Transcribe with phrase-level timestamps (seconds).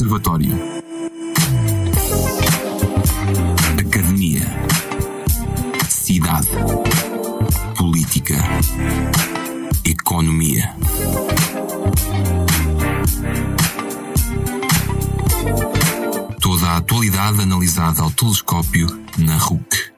[0.00, 0.58] Observatório.
[3.78, 4.40] Academia.
[5.90, 6.48] Cidade.
[7.76, 8.36] Política.
[9.84, 10.74] Economia.
[16.40, 18.86] Toda a atualidade analisada ao telescópio
[19.18, 19.89] na RUC.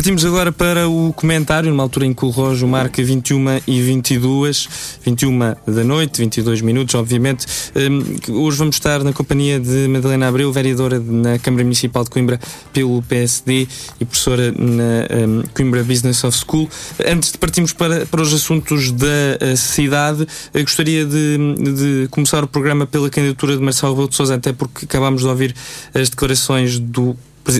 [0.00, 4.66] Partimos agora para o comentário, numa altura em que o relógio marca 21 e 22,
[5.04, 7.46] 21 da noite, 22 minutos, obviamente.
[7.76, 12.40] Um, hoje vamos estar na companhia de Madalena Abreu, vereadora na Câmara Municipal de Coimbra
[12.72, 13.68] pelo PSD
[14.00, 16.66] e professora na um, Coimbra Business of School.
[17.06, 21.36] Antes de partirmos para, para os assuntos da uh, cidade, uh, gostaria de,
[21.74, 25.28] de, começar o programa pela candidatura de Marcelo Rebelo de Sousa, até porque acabámos de
[25.28, 25.54] ouvir
[25.92, 27.14] as declarações do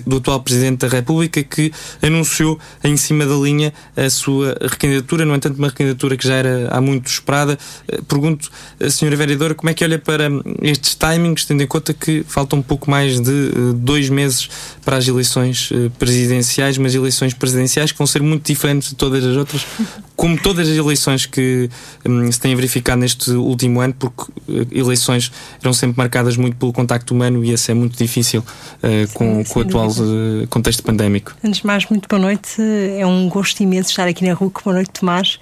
[0.06, 5.34] do atual Presidente da República que anunciou em cima da linha a sua recandidatura, no
[5.34, 7.58] entanto, uma recandidatura que já era há muito esperada.
[7.88, 9.16] Eh, pergunto, a Sra.
[9.16, 10.28] Vereadora, como é que olha para
[10.62, 14.48] estes timings, tendo em conta que faltam um pouco mais de eh, dois meses
[14.84, 19.24] para as eleições eh, presidenciais, mas eleições presidenciais que vão ser muito diferentes de todas
[19.24, 19.66] as outras,
[20.20, 21.70] como todas as eleições que
[22.06, 24.30] um, se têm verificado neste último ano, porque
[24.70, 25.32] eleições
[25.62, 29.60] eram sempre marcadas muito pelo contacto humano e esse é muito difícil uh, com, com
[29.60, 31.34] a atual uh, contexto pandémico.
[31.42, 32.60] Antes de mais, muito boa noite.
[32.98, 34.52] É um gosto imenso estar aqui na rua.
[34.62, 35.40] Boa noite, Tomás.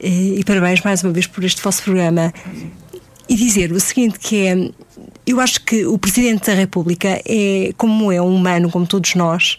[0.00, 2.32] E, e parabéns mais uma vez por este vosso programa.
[3.28, 4.70] E dizer o seguinte, que é...
[5.26, 9.58] Eu acho que o Presidente da República é, como é um humano, como todos nós,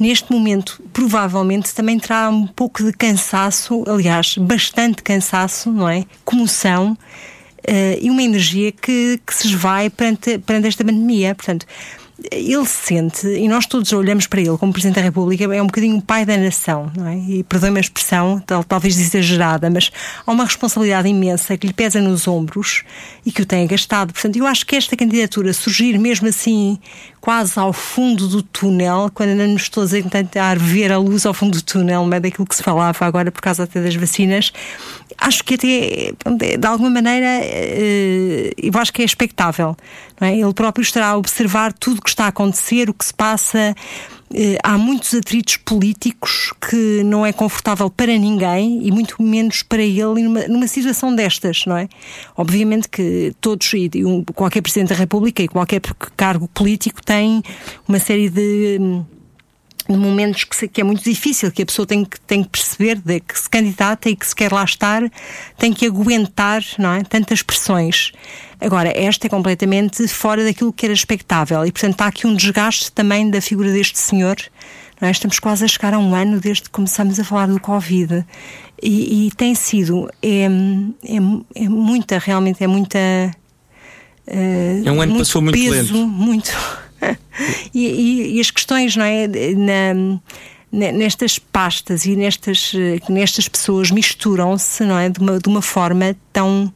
[0.00, 6.04] neste momento provavelmente também terá um pouco de cansaço, aliás, bastante cansaço, não é?
[6.24, 11.34] Comoção uh, e uma energia que, que se esvai perante, perante esta pandemia.
[11.34, 11.66] Portanto,
[12.30, 15.96] ele sente, e nós todos olhamos para ele como Presidente da República, é um bocadinho
[15.96, 17.16] o pai da nação, não é?
[17.16, 19.90] E perdoe-me a expressão, tal, talvez exagerada, mas
[20.26, 22.82] há uma responsabilidade imensa que lhe pesa nos ombros
[23.24, 24.12] e que o tem gastado.
[24.12, 26.78] Portanto, eu acho que esta candidatura surgir mesmo assim,
[27.20, 31.34] quase ao fundo do túnel, quando ainda nos todos a tentar ver a luz ao
[31.34, 34.52] fundo do túnel, não é daquilo que se falava agora por causa até das vacinas,
[35.18, 39.76] acho que até, de alguma maneira, eh, eu acho que é expectável.
[40.20, 40.36] É?
[40.36, 43.74] Ele próprio estará a observar tudo o que está a acontecer, o que se passa.
[44.32, 49.82] Eh, há muitos atritos políticos que não é confortável para ninguém e muito menos para
[49.82, 51.88] ele numa, numa situação destas, não é?
[52.36, 53.90] Obviamente que todos, e
[54.34, 55.80] qualquer Presidente da República e qualquer
[56.16, 57.42] cargo político tem
[57.88, 58.78] uma série de de
[59.98, 62.96] momentos que, se, que, é muito difícil, que a pessoa tem que, tem que perceber
[62.96, 65.02] de, que se candidata e que se quer lá estar,
[65.58, 67.02] tem que aguentar não é?
[67.02, 68.12] tantas pressões.
[68.60, 72.92] Agora, esta é completamente fora daquilo que era expectável e, portanto, há aqui um desgaste
[72.92, 74.36] também da figura deste senhor.
[75.00, 75.10] Não é?
[75.10, 78.24] Estamos quase a chegar a um ano desde que começamos a falar do Covid
[78.82, 82.98] e, e tem sido, é, é, é, muita, realmente é muita.
[84.26, 86.06] Uh, é um ano que passou muito peso, lento.
[86.06, 86.52] Muito
[87.74, 89.26] e, e, e, as questões, não é?
[90.72, 92.72] Na, nestas pastas e nestas,
[93.08, 95.08] nestas pessoas misturam-se, não é?
[95.08, 96.72] De uma, de uma forma tão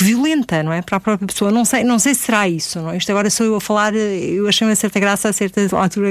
[0.00, 0.82] violenta, não é?
[0.82, 1.50] Para a própria pessoa.
[1.50, 2.96] Não sei, não sei se será isso, não é?
[2.96, 6.08] Isto agora sou eu a falar, eu achei uma certa graça a certa altura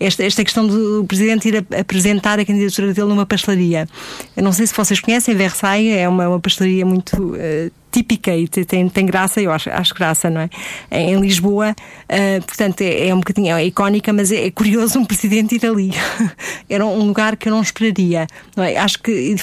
[0.00, 3.88] esta, esta questão do presidente ir a, apresentar a candidatura dele numa pastelaria.
[4.36, 8.48] Eu não sei se vocês conhecem, Versailles é uma, uma pastelaria muito uh, típica e
[8.48, 10.50] tem, tem graça, eu acho, acho graça, não é?
[10.90, 15.04] Em Lisboa, uh, portanto, é, é, um bocadinho é icónica, mas é, é, curioso um
[15.04, 15.90] presidente ir ali.
[16.68, 18.26] Era um lugar que eu não esperaria.
[18.56, 18.76] Não é?
[18.76, 19.36] Acho que,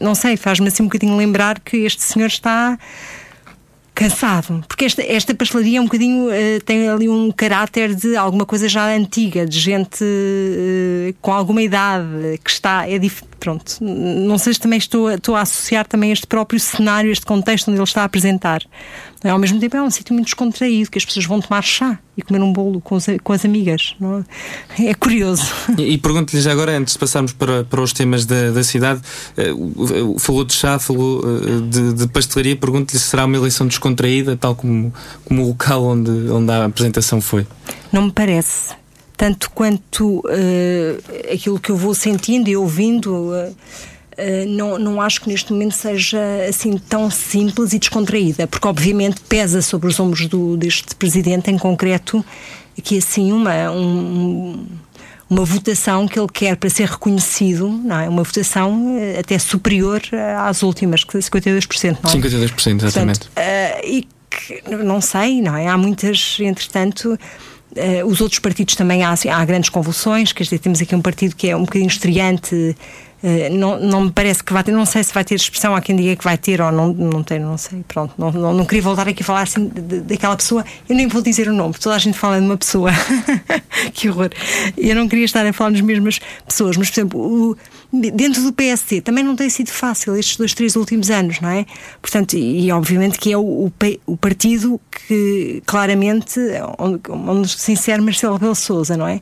[0.00, 2.76] não sei, faz-me assim um bocadinho lembrar que este senhor está
[3.94, 8.46] cansado, porque esta, esta pastelaria é um bocadinho uh, tem ali um caráter de alguma
[8.46, 12.06] coisa já antiga, de gente uh, com alguma idade
[12.42, 12.98] que está é
[13.38, 17.68] pronto, não sei se também estou, estou a associar também este próprio cenário, este contexto
[17.68, 18.62] onde ele está a apresentar.
[19.24, 22.22] Ao mesmo tempo é um sítio muito descontraído, que as pessoas vão tomar chá e
[22.22, 23.94] comer um bolo com, os, com as amigas.
[24.78, 24.86] É?
[24.90, 24.94] é?
[24.94, 25.42] curioso.
[25.78, 29.00] E, e pergunto-lhe já agora, antes de passarmos para, para os temas da, da cidade,
[29.38, 34.36] uh, falou de chá, falou uh, de, de, pastelaria, pergunto-lhe se será uma eleição descontraída,
[34.36, 34.92] tal como,
[35.24, 37.46] como o local onde, onde a apresentação foi.
[37.92, 38.74] Não me parece
[39.16, 43.30] tanto quanto uh, aquilo que eu vou sentindo e ouvindo.
[43.30, 43.54] Uh,
[44.48, 49.62] não, não acho que neste momento seja assim tão simples e descontraída, porque obviamente pesa
[49.62, 52.24] sobre os ombros do, deste presidente em concreto
[52.82, 54.66] que assim uma, um,
[55.28, 58.08] uma votação que ele quer para ser reconhecido, não é?
[58.08, 60.02] Uma votação uh, até superior
[60.38, 62.14] às últimas, 52%, não é?
[62.14, 63.20] 52%, exatamente.
[63.20, 65.66] Portanto, uh, e que, não sei, não é?
[65.66, 67.18] Há muitas, entretanto.
[67.74, 71.34] Uh, os outros partidos também há, há grandes convulsões, quer dizer, temos aqui um partido
[71.34, 72.76] que é um bocadinho estreante,
[73.50, 75.94] não, não me parece que vai ter, não sei se vai ter expressão, há quem
[75.94, 78.82] diga que vai ter ou não, não tem, não sei, pronto, não, não, não queria
[78.82, 79.70] voltar aqui a falar assim
[80.04, 82.90] daquela pessoa, eu nem vou dizer o nome, toda a gente fala de uma pessoa,
[83.94, 84.30] que horror,
[84.76, 87.56] eu não queria estar a falar das mesmas pessoas, mas por exemplo, o
[87.92, 91.66] dentro do PSD também não tem sido fácil estes dois, três últimos anos, não é?
[92.00, 93.72] Portanto, e, e obviamente que é o, o,
[94.06, 96.40] o, partido que claramente
[96.78, 99.20] onde, onde se insere Marcelo Rebelo Souza, não é?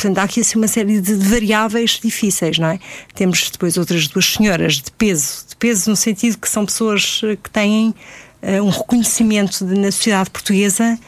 [0.00, 2.78] Portanto, há aqui assim uma série de variáveis difíceis, não é?
[3.14, 7.50] Temos depois outras duas senhoras de peso, de peso no sentido que são pessoas que
[7.50, 7.94] têm
[8.42, 10.98] uh, um reconhecimento de, na sociedade portuguesa.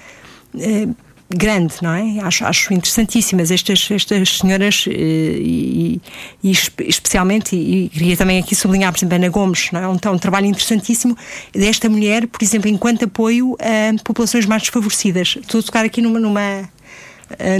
[0.54, 0.94] Uh,
[1.34, 2.20] grande, não é?
[2.20, 6.00] Acho, acho interessantíssimas estas, estas senhoras eh, e,
[6.44, 9.88] e, especialmente, e, queria também aqui sublinhar, por exemplo, Ana Gomes, não é?
[9.88, 11.16] Um, um, trabalho interessantíssimo
[11.54, 15.38] desta mulher, por exemplo, enquanto apoio a populações mais desfavorecidas.
[15.40, 16.68] Estou a tocar aqui numa, numa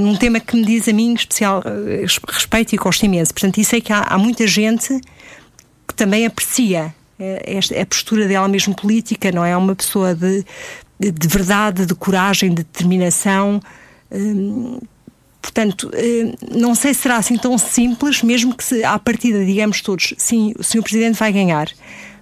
[0.00, 3.32] num tema que me diz a mim especial uh, respeito e gosto imenso.
[3.32, 5.00] Portanto, isso é que há, há muita gente
[5.86, 9.56] que também aprecia uh, esta, a postura dela mesmo política, não é?
[9.56, 10.44] Uma pessoa de,
[10.98, 13.60] de verdade, de coragem, de determinação.
[14.10, 14.78] Hum,
[15.40, 15.90] portanto,
[16.54, 20.54] não sei se será assim tão simples, mesmo que se, à partida digamos todos, sim,
[20.58, 20.82] o Sr.
[20.82, 21.68] Presidente vai ganhar.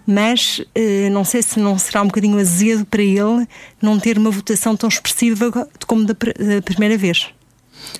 [0.07, 3.47] Mas hum, não sei se não será um bocadinho azedo para ele
[3.81, 7.29] não ter uma votação tão expressiva como da, da primeira vez.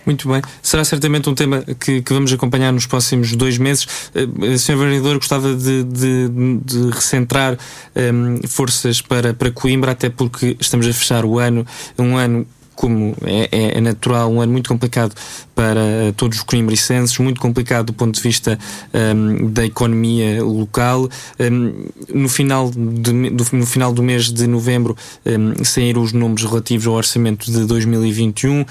[0.05, 0.43] Muito bem.
[0.63, 3.87] Será certamente um tema que, que vamos acompanhar nos próximos dois meses.
[4.15, 4.77] Uh, Sr.
[4.77, 6.29] Vereador, gostava de, de,
[6.65, 11.67] de recentrar um, ehm, forças para, para Coimbra, até porque estamos a fechar o ano,
[11.99, 12.47] um ano
[12.81, 15.15] como é, é, é, natural, um ano muito complicado
[15.55, 18.59] para todos os coimbricenses, muito complicado do ponto de vista
[18.95, 21.03] um, ehm, da economia local.
[21.03, 21.73] Um, ehm,
[22.15, 24.97] no, final de, do, no final do mês de novembro
[25.27, 28.65] um, saíram os números relativos ao orçamento de 2021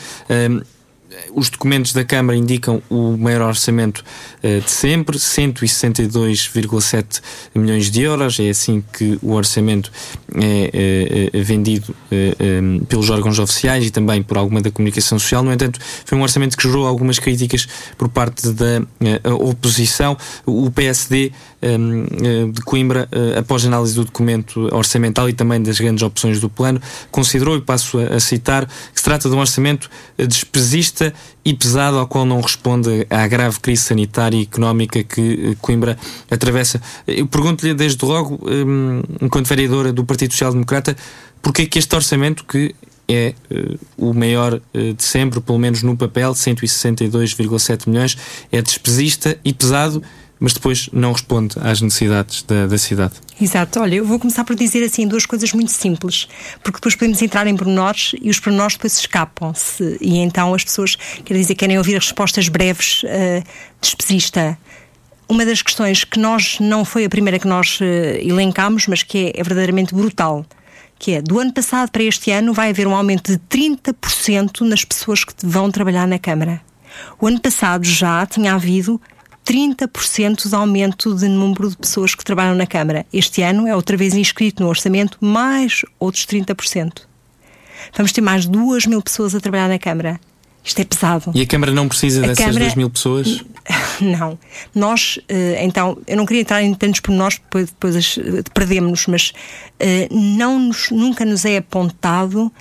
[1.33, 4.03] os documentos da Câmara indicam o maior orçamento
[4.43, 7.21] uh, de sempre, 162,7
[7.55, 8.39] milhões de euros.
[8.39, 9.91] É assim que o orçamento
[10.35, 11.95] é, é, é vendido
[12.87, 15.43] pelos órgãos oficiais e também por alguma da comunicação social.
[15.43, 17.67] No entanto, foi um orçamento que gerou algumas críticas
[17.97, 18.81] por parte da
[19.33, 20.17] oposição.
[20.45, 21.31] O PSD
[22.53, 27.57] de Coimbra, após análise do documento orçamental e também das grandes opções do plano, considerou,
[27.57, 30.98] e passo a, a citar, que se trata de um orçamento despesista
[31.43, 35.97] e pesado ao qual não responde à grave crise sanitária e económica que eh, Coimbra
[36.29, 36.81] atravessa.
[37.07, 40.95] Eu pergunto-lhe desde logo, hum, enquanto vereadora do Partido Social Democrata,
[41.41, 42.75] porque é que este orçamento que
[43.07, 48.15] é uh, o maior uh, de sempre, pelo menos no papel, 162,7 milhões,
[48.51, 50.03] é despesista e pesado
[50.39, 53.13] mas depois não responde às necessidades da, da, cidade.
[53.39, 53.79] Exato.
[53.79, 56.27] Olha, eu vou começar por dizer assim duas coisas muito simples,
[56.63, 59.97] porque depois podemos entrar em pormenores e os pormenores depois escapam-se.
[59.99, 60.95] E então as pessoas,
[61.25, 63.43] quer dizer, querem ouvir respostas breves, uh,
[63.81, 64.57] despesista.
[65.27, 67.83] Uma das questões que nós, não foi a primeira que nós uh,
[68.21, 70.45] elencámos, mas que é, é verdadeiramente brutal,
[70.97, 74.85] que é, do ano passado para este ano vai haver um aumento de 30% nas
[74.85, 76.61] pessoas que vão trabalhar na Câmara.
[77.19, 78.99] O ano passado já tinha havido
[79.49, 83.03] 30% de aumento de número de pessoas que trabalham na Câmara.
[83.11, 87.01] Este ano é outra vez inscrito no orçamento mais outros 30%.
[87.95, 90.19] Vamos ter mais 2 mil pessoas a trabalhar na Câmara.
[90.63, 91.31] Isto é pesado.
[91.33, 92.65] E a Câmara não precisa a dessas Câmara...
[92.65, 93.43] 2 mil pessoas?
[93.99, 94.37] Não.
[94.75, 99.33] Nós, eh, então, eu não queria entrar em tantos pormenores, depois, depois eh, perdemos-nos, mas
[99.79, 102.51] eh, não nos, nunca nos é apontado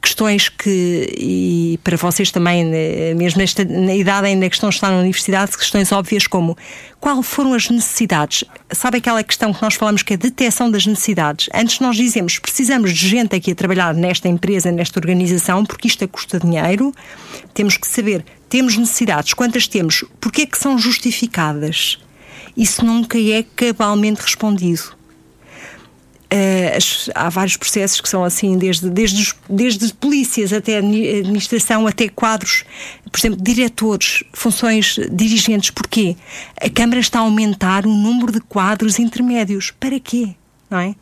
[0.00, 4.70] questões que, e para vocês também, né, mesmo nesta na idade ainda que estão a
[4.70, 6.56] estar na universidade, questões óbvias como
[6.98, 8.44] qual foram as necessidades?
[8.72, 11.48] Sabe aquela questão que nós falamos que é a detecção das necessidades?
[11.54, 16.06] Antes nós dizemos precisamos de gente aqui a trabalhar nesta empresa, nesta organização, porque isto
[16.08, 16.92] custa dinheiro,
[17.52, 21.98] temos que saber, temos necessidades, quantas temos, porque é que são justificadas?
[22.56, 24.99] Isso nunca é cabalmente respondido.
[26.76, 32.64] As, há vários processos que são assim, desde, desde, desde polícias até administração, até quadros,
[33.10, 35.70] por exemplo, diretores, funções dirigentes.
[35.70, 36.16] Porquê?
[36.60, 39.72] A Câmara está a aumentar o número de quadros intermédios.
[39.72, 40.34] Para quê?
[40.70, 40.94] Não é?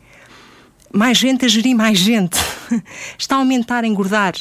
[0.91, 2.39] Mais gente a gerir mais gente.
[3.17, 4.33] está a aumentar, a engordar.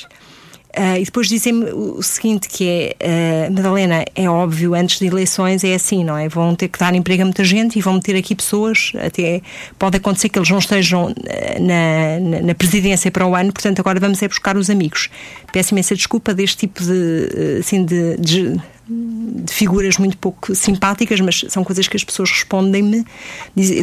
[0.78, 5.64] Uh, e depois dizem-me o, seguinte: que é, uh, Madalena, é óbvio, antes de eleições
[5.64, 6.28] é assim, não é?
[6.28, 9.42] Vão ter que dar emprego a muita gente e vão meter aqui pessoas, até
[9.76, 11.12] pode acontecer que eles não estejam
[11.58, 15.10] na, na, na presidência para o ano, portanto, agora vamos é buscar os amigos.
[15.52, 21.44] Peço imensa desculpa deste tipo de, assim, de, de de figuras muito pouco simpáticas, mas
[21.50, 23.04] são coisas que as pessoas respondem-me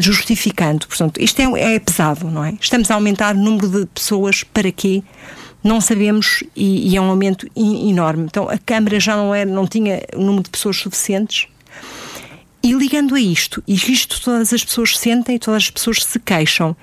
[0.02, 0.88] justificando.
[0.88, 2.56] Portanto, isto é, é, pesado, não é?
[2.60, 5.04] Estamos a aumentar o número de pessoas para quê?
[5.66, 8.26] Não sabemos e, e é um aumento enorme.
[8.26, 11.48] Então a Câmara já não, era, não tinha o número de pessoas suficientes.
[12.62, 16.76] E ligando a isto, e isto todas as pessoas sentem, todas as pessoas se queixam,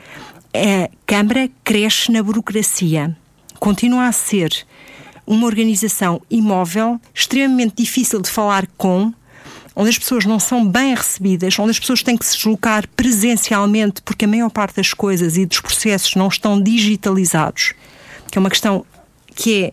[0.53, 3.17] a Câmara cresce na burocracia.
[3.61, 4.51] Continua a ser
[5.25, 9.15] uma organização imóvel, extremamente difícil de falar com,
[9.77, 14.03] onde as pessoas não são bem recebidas, onde as pessoas têm que se deslocar presencialmente
[14.03, 17.75] porque a maior parte das coisas e dos processos não estão digitalizados,
[18.33, 18.85] que é uma questão
[19.35, 19.73] que é.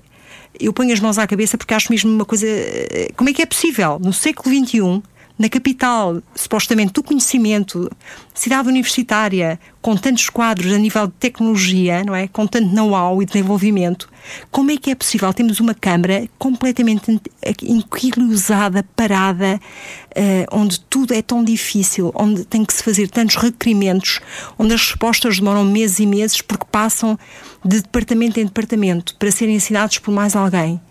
[0.60, 2.46] Eu ponho as mãos à cabeça porque acho mesmo uma coisa.
[2.46, 5.02] Eh, como é que é possível, no século XXI,
[5.40, 7.90] na capital, supostamente, do conhecimento,
[8.34, 12.28] cidade universitária, com tantos quadros a nível de tecnologia, não é?
[12.28, 14.10] Com tanto know-how e desenvolvimento,
[14.52, 17.22] como é que é possível termos uma Câmara completamente
[17.64, 19.62] inquiliosada, parada,
[20.10, 24.20] uh, onde tudo é tão difícil, onde tem que se fazer tantos requerimentos,
[24.58, 27.18] onde as respostas demoram meses e meses porque passam
[27.64, 30.82] de departamento em departamento para serem assinados por mais alguém?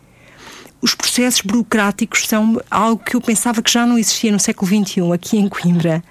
[0.80, 5.12] Os processos burocráticos são algo que eu pensava que já não existia no século XXI,
[5.12, 6.02] aqui em Coimbra.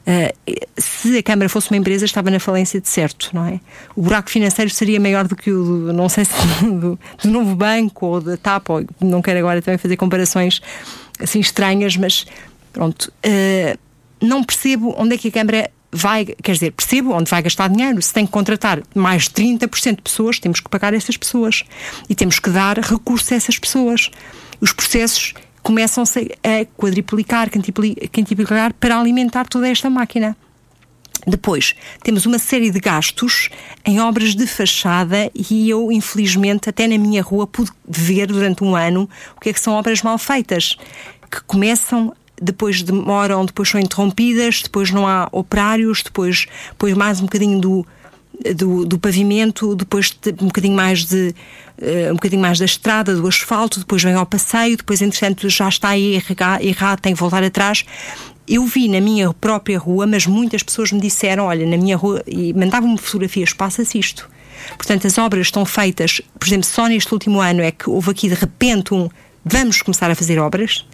[0.00, 3.60] Uh, se a Câmara fosse uma empresa, estava na falência de certo, não é?
[3.94, 6.32] O buraco financeiro seria maior do que o, do, não sei se
[6.64, 10.60] do, do novo banco ou da TAP, ou, não quero agora também fazer comparações
[11.18, 12.26] assim estranhas, mas
[12.72, 13.12] pronto.
[13.24, 13.78] Uh,
[14.20, 18.00] não percebo onde é que a Câmara vai, quer dizer, percebo onde vai gastar dinheiro.
[18.00, 21.64] Se tem que contratar mais de 30% de pessoas, temos que pagar essas pessoas
[22.08, 24.10] e temos que dar recursos a essas pessoas.
[24.60, 30.36] Os processos começam-se a quadriplicar, quintuplicar para alimentar toda esta máquina.
[31.26, 33.50] Depois, temos uma série de gastos
[33.84, 38.74] em obras de fachada e eu, infelizmente, até na minha rua pude ver durante um
[38.74, 40.78] ano o que é que são obras mal feitas,
[41.30, 47.24] que começam depois demoram, depois são interrompidas, depois não há operários, depois, depois mais um
[47.24, 47.86] bocadinho do,
[48.54, 51.34] do, do pavimento, depois um bocadinho mais de
[51.80, 55.68] uh, um bocadinho mais da estrada, do asfalto, depois vem ao passeio, depois entretanto já
[55.68, 56.20] está aí
[56.60, 57.84] errado, tem que voltar atrás.
[58.48, 62.22] Eu vi na minha própria rua, mas muitas pessoas me disseram, olha, na minha rua,
[62.26, 64.28] e mandavam-me fotografias, passa-se isto.
[64.76, 68.28] Portanto, as obras estão feitas, por exemplo, só neste último ano é que houve aqui
[68.28, 69.08] de repente um
[69.44, 70.84] vamos começar a fazer obras.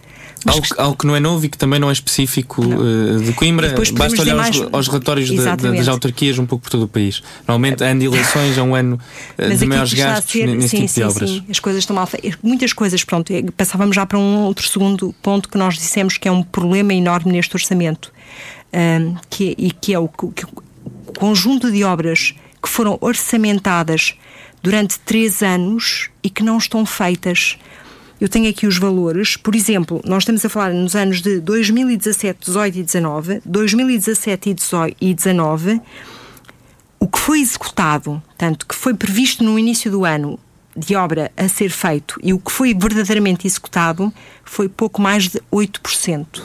[0.45, 0.81] Algo, que...
[0.81, 3.73] algo, que não é novo e que também não é específico uh, de Coimbra.
[3.93, 4.59] Basta olhar mais...
[4.61, 7.23] aos, aos, relatórios das autarquias um pouco por todo o país.
[7.47, 8.99] Normalmente, ano de eleições é um ano
[9.37, 10.47] uh, de maiores gastos ser...
[10.47, 11.29] nesse sim, tipo sim, de obras.
[11.29, 11.45] Sim.
[11.49, 12.37] As coisas estão mal feitas.
[12.43, 13.31] Muitas coisas, pronto.
[13.31, 16.93] Eh, passávamos já para um outro segundo ponto que nós dissemos que é um problema
[16.93, 18.11] enorme neste orçamento.
[18.73, 20.33] Um, que, e que é o, que, o
[21.17, 24.15] conjunto de obras que foram orçamentadas
[24.61, 27.57] durante três anos e que não estão feitas
[28.19, 29.37] eu tenho aqui os valores.
[29.37, 34.55] Por exemplo, nós estamos a falar nos anos de 2017, 18 e 19, 2017
[34.99, 35.81] e 19,
[36.99, 40.39] o que foi executado, tanto que foi previsto no início do ano
[40.75, 45.39] de obra a ser feito e o que foi verdadeiramente executado foi pouco mais de
[45.51, 46.43] 8%.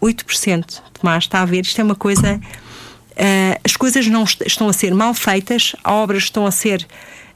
[0.00, 0.82] 8%.
[0.94, 1.64] Tomás, está a ver?
[1.64, 2.36] Isto é uma coisa.
[2.36, 6.86] Uh, as coisas não est estão a ser mal feitas, as obras estão a ser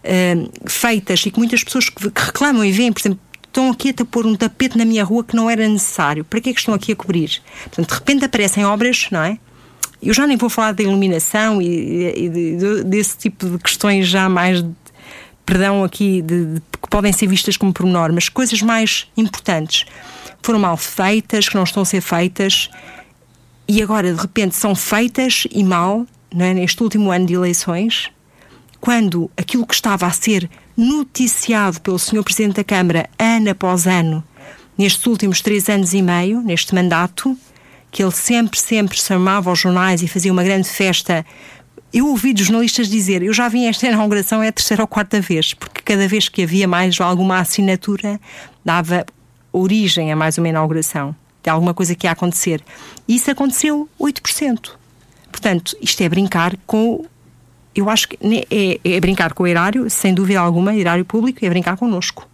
[0.05, 4.05] uh, feitas e que muitas pessoas que, reclamam e veem, por exemplo, estão aqui a
[4.05, 6.25] pôr um tapete na minha rua que não era necessário.
[6.25, 7.43] Para que é que estão aqui a cobrir?
[7.65, 9.39] Portanto, de repente aparecem obras, não é?
[10.03, 14.09] Eu já nem vou falar da iluminação e, e de, de, desse tipo de questões
[14.09, 14.71] já mais, de,
[15.47, 19.85] perdão, aqui, de, que podem ser vistas como pormenor, mas coisas mais importantes
[20.43, 22.69] foram mal feitas, que não estão a ser feitas
[23.69, 26.05] e agora de repente são feitas e mal,
[26.35, 26.53] não é?
[26.53, 28.11] neste último ano de eleições
[28.83, 32.25] quando aquilo que estava a ser noticiado pelo Sr.
[32.25, 34.25] Presidente da Câmara ano após ano,
[34.77, 37.39] nestes últimos três anos e meio, neste mandato,
[37.93, 41.25] que ele sempre, sempre chamava aos jornais e fazia uma grande festa.
[41.93, 45.55] Eu ouvi jornalistas dizer, eu já vi esta inauguração é a terceira ou quarta vez,
[45.55, 48.21] porque cada vez que havia mais alguma assinatura,
[48.65, 49.07] dava
[49.53, 52.61] origem a mais uma inauguração de alguma coisa que ia acontecer.
[53.07, 54.71] E isso aconteceu 8%.
[55.31, 57.07] Portanto, isto é brincar com
[57.75, 58.19] eu acho que
[58.51, 62.29] é, é, brincar com o erário, sem dúvida alguma, erário público, é brincar connosco.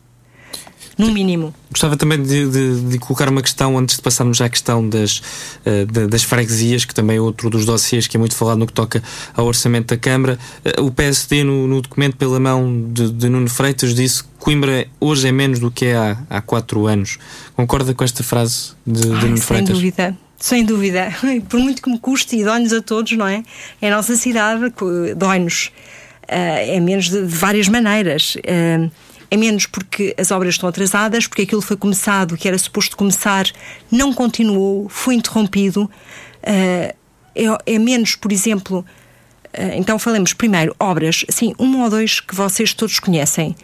[0.97, 1.54] no mínimo.
[1.71, 5.23] Gostava também de, de, de, colocar uma questão antes de passarmos à questão das,
[5.64, 8.73] uh, das freguesias, que também é outro dos dossiês que é muito falado no que
[8.73, 9.00] toca
[9.33, 10.38] ao orçamento da Câmara.
[10.64, 14.88] Uh, o PSD, no, no, documento pela mão de, de, Nuno Freitas, disse que Coimbra
[14.99, 17.18] hoje é menos do que é há, há quatro anos.
[17.54, 19.68] Concorda com esta frase de, de Nuno sem Freitas?
[19.68, 20.27] Sem dúvida.
[20.38, 21.12] Sem dúvida,
[21.49, 23.42] por muito que me custe e dói-nos a todos, não é?
[23.83, 24.73] É a nossa cidade,
[25.16, 25.73] dói-nos.
[26.25, 28.37] Uh, é menos de, de várias maneiras.
[28.37, 28.90] Uh,
[29.30, 33.47] é menos porque as obras estão atrasadas, porque aquilo foi começado, que era suposto começar,
[33.90, 35.85] não continuou, foi interrompido.
[35.85, 36.95] Uh,
[37.35, 38.85] é, é, menos, por exemplo,
[39.75, 43.54] então falemos primeiro obras, assim, um ou dois que vocês todos conhecem.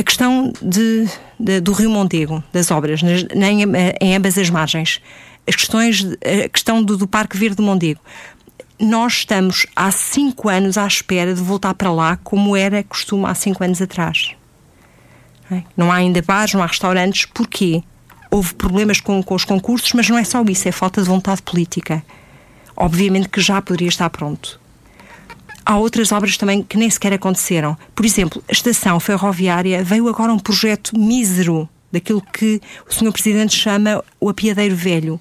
[0.00, 1.08] A questão de
[1.40, 5.00] de, do Rio Mondego, das obras, nas, em, ambas as margens.
[5.48, 6.04] As questões,
[6.44, 8.00] a questão do, do Parque Verde Mondego.
[8.78, 13.34] Nós estamos há cinco anos à espera de voltar para lá como era costume há
[13.34, 14.32] cinco anos atrás.
[15.76, 17.24] Não há ainda bares, não há restaurantes.
[17.24, 17.82] Porquê?
[18.30, 21.42] Houve problemas com, com os concursos, mas não é só isso, é falta de vontade
[21.42, 22.04] política.
[22.76, 24.60] Obviamente que já poderia estar pronto
[25.70, 27.78] há outras obras também que nem sequer aconteceram.
[27.94, 33.12] Por exemplo, a estação ferroviária veio agora um projeto mísero daquilo que o Sr.
[33.12, 35.20] Presidente chama o apiadeiro velho.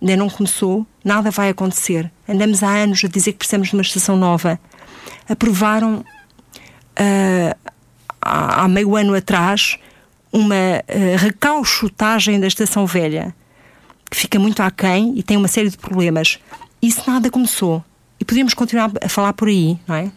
[0.00, 2.10] Ainda não começou, nada vai acontecer.
[2.26, 4.58] Andamos há anos a dizer que precisamos de uma estação nova.
[5.28, 7.72] Aprovaram uh,
[8.22, 9.78] há, meio ano atrás
[10.32, 13.34] uma uh, recauchutagem da estação velha,
[14.10, 16.38] que fica muito aquém e tem uma série de problemas.
[16.80, 17.84] Isso nada começou.
[18.20, 20.10] E podemos continuar a falar por aí, não é?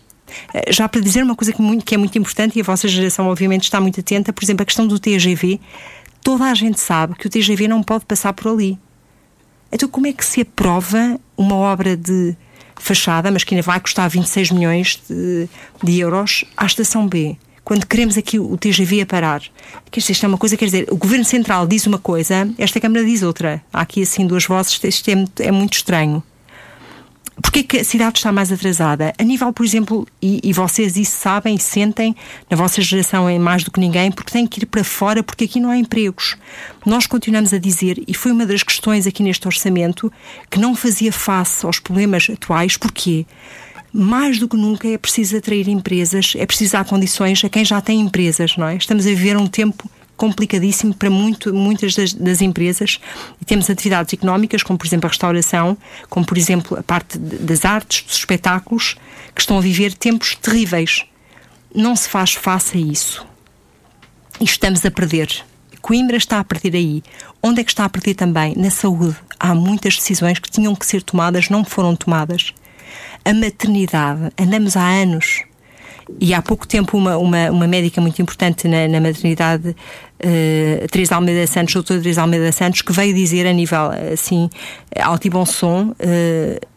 [0.53, 2.88] Eh, já para dizer uma coisa que, muito, que é muito importante e a vossa
[2.88, 5.60] geração, obviamente, está muito atenta, por exemplo, a questão do TGV.
[6.22, 8.77] Toda a gente sabe que o TGV não pode passar por ali.
[9.72, 12.36] Então, como é que se aprova uma obra de
[12.75, 15.48] fachada, mas que ainda vai custar 26 milhões de,
[15.81, 17.38] de euros, à estação B?
[17.63, 19.41] Quando queremos aqui o TGV a parar.
[19.89, 23.05] Quer isto é uma coisa, quer dizer, o Governo Central diz uma coisa, esta Câmara
[23.05, 23.63] diz outra.
[23.72, 26.22] Há aqui assim duas vozes, isto é, é muito estranho.
[27.42, 29.13] Porquê que a cidade está mais atrasada?
[29.18, 32.16] A nível, por exemplo, e, e, vocês isso sabem sentem,
[32.50, 35.46] na vossa geração é mais do que ninguém, porque têm que ir para fora, porque
[35.46, 36.38] aqui não há empregos.
[36.86, 40.12] Nós continuamos a dizer, e foi uma das questões aqui neste orçamento,
[40.50, 43.25] que não fazia face aos problemas atuais, porquê?
[43.96, 47.80] mais do que nunca é preciso atrair empresas, é preciso dar condições a quem já
[47.80, 48.75] tem empresas, não é?
[48.75, 53.00] Estamos a viver um tempo complicadíssimo para muito, muitas das, das, empresas
[53.41, 55.77] e temos atividades económicas, como por exemplo a restauração,
[56.10, 58.96] como por exemplo a parte das artes, dos espetáculos,
[59.33, 61.05] que estão a viver tempos terríveis.
[61.74, 63.25] Não se faz face a isso.
[64.40, 65.44] E estamos a perder.
[65.81, 67.03] Coimbra está a perder aí.
[67.42, 68.55] Onde é que está a perder também?
[68.55, 69.18] Na saúde.
[69.40, 72.53] Há muitas decisões que tinham que ser tomadas, não foram tomadas.
[73.25, 74.31] A maternidade.
[74.38, 75.44] Andamos há anos
[76.20, 81.16] e há pouco tempo, uma, uma, uma médica muito importante na, na maternidade, uh, Teresa
[81.16, 84.50] Almeida Santos, doutora Teresa Almeida Santos, que veio dizer a nível assim,
[85.00, 85.89] alto e bom som.
[86.00, 86.74] Uh,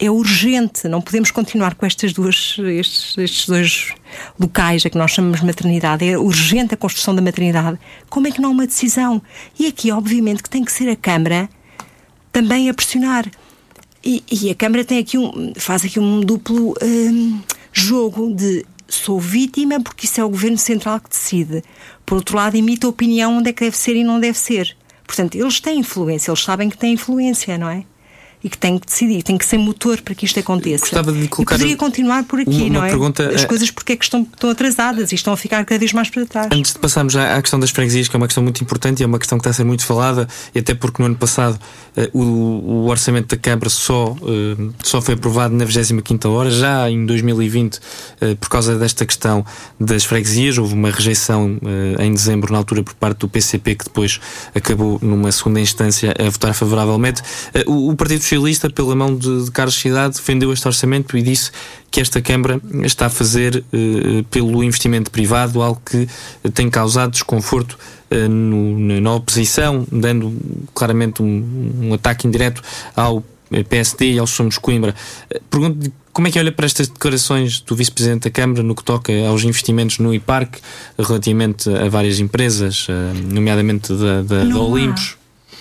[0.00, 3.94] é urgente, não podemos continuar com estas duas, estes, estes dois
[4.38, 6.08] locais a que nós chamamos maternidade.
[6.08, 7.78] É urgente a construção da maternidade.
[8.08, 9.20] Como é que não há uma decisão?
[9.58, 11.50] E aqui, obviamente, que tem que ser a Câmara
[12.32, 13.26] também a pressionar.
[14.02, 16.74] E, e a Câmara tem aqui um, faz aqui um duplo.
[16.82, 17.38] Um,
[17.72, 21.62] jogo de sou vítima porque isso é o governo central que decide.
[22.04, 24.76] Por outro lado, imita a opinião onde é que deve ser e não deve ser.
[25.06, 27.84] Portanto, eles têm influência, eles sabem que têm influência, não é?
[28.42, 30.80] E que tem que decidir, tem que ser motor para que isto aconteça.
[30.80, 32.88] Gostava de colocar e poderia continuar por aqui, uma, não é?
[32.88, 35.92] Pergunta, As coisas porque é que estão, estão atrasadas e estão a ficar cada vez
[35.92, 36.48] mais para trás.
[36.50, 39.04] Antes de passarmos já à questão das freguesias, que é uma questão muito importante e
[39.04, 41.58] é uma questão que está a ser muito falada, e até porque no ano passado
[41.96, 46.90] uh, o, o, orçamento da Câmara só, uh, só foi aprovado na 25 hora, já
[46.90, 47.80] em 2020, uh,
[48.20, 49.44] eh, por causa desta questão
[49.78, 51.58] das freguesias, houve uma rejeição
[51.98, 54.20] em dezembro, na altura, por parte do PCP, que depois
[54.54, 57.22] acabou numa segunda instância a votar favoravelmente.
[57.66, 61.50] o, o Partido Socialista, pela mão de, de Carlos Cidade, defendeu este orçamento e disse
[61.90, 66.06] que esta Câmara está a fazer uh, pelo investimento privado algo que
[66.54, 67.76] tem causado desconforto
[68.08, 70.32] uh, no, na oposição, dando
[70.72, 72.62] claramente um, um ataque indireto
[72.94, 73.24] ao
[73.68, 74.94] PSD e aos Somos Coimbra.
[75.50, 79.12] Pergunto como é que olha para estas declarações do Vice-Presidente da Câmara no que toca
[79.26, 80.60] aos investimentos no IPARC
[80.96, 82.86] relativamente a várias empresas,
[83.28, 85.19] nomeadamente da, da, da Olimpos?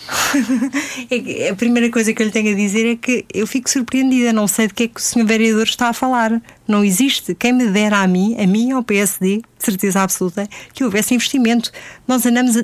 [1.10, 4.34] É a primeira coisa que eu lhe tenho a dizer é que eu fico surpreendida,
[4.34, 6.42] não sei de que é que o senhor vereador está a falar.
[6.68, 7.36] Não existe.
[7.36, 11.72] Quem me dera a mim, a mim ao PSD, certeza absoluta, que houvesse investimento.
[12.08, 12.62] Nós andamos a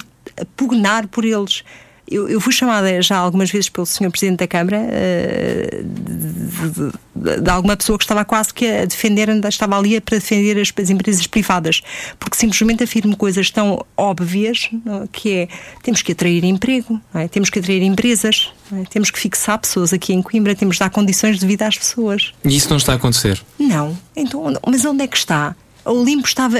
[0.55, 1.63] pugnar por eles.
[2.09, 4.11] Eu, eu fui chamada já algumas vezes pelo Sr.
[4.11, 9.27] Presidente da Câmara uh, de, de, de, alguma pessoa que estava quase que a defender,
[9.47, 11.81] estava ali para defender as, as empresas privadas,
[12.19, 15.07] porque simplesmente afirmo coisas tão óbvias é?
[15.11, 15.47] que é
[15.81, 17.27] temos que atrair emprego, é?
[17.27, 18.83] temos que atrair empresas, é?
[18.89, 22.33] temos que fixar pessoas aqui em Coimbra, temos de dar condições de vida às pessoas.
[22.43, 23.41] E isso não está a acontecer?
[23.57, 23.97] Não.
[24.15, 25.55] Então, mas onde é que está?
[25.83, 26.57] O limpo estava.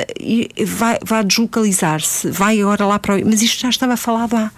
[0.68, 3.26] vai, vai deslocalizar-se, vai agora lá para o.
[3.26, 4.52] Mas isto já estava falado há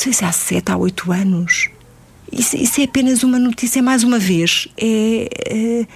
[0.00, 1.68] sei se há sete, há oito anos.
[2.32, 4.66] Isso, isso, é apenas uma notícia, mais uma vez.
[4.78, 5.86] É, é,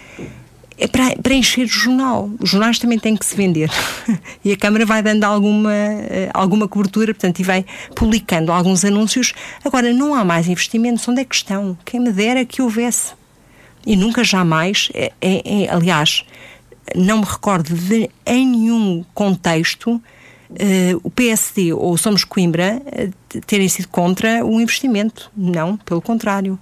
[0.76, 2.28] é para, para, encher o jornal.
[2.38, 3.70] Os jornais também têm que se vender.
[4.44, 5.72] e a Câmara vai dando alguma,
[6.34, 7.64] alguma cobertura, portanto, e vai
[7.94, 9.32] publicando alguns anúncios.
[9.64, 11.06] Agora, não há mais investimentos.
[11.08, 11.78] Onde é que estão?
[11.84, 13.14] Quem me dera que houvesse.
[13.86, 16.24] E nunca jamais, é, é, é aliás,
[16.94, 20.02] não me recordo de em nenhum contexto
[20.54, 25.30] uh, o PSD ou Somos Coimbra uh, terem sido contra o investimento.
[25.36, 26.58] Não, pelo contrário.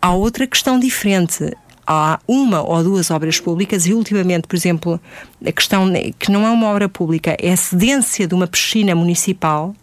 [0.00, 1.52] Há outra questão diferente.
[1.86, 5.00] Há uma ou duas obras públicas e, ultimamente, por exemplo,
[5.44, 9.74] a questão que não é uma obra pública, é a cedência de uma piscina municipal.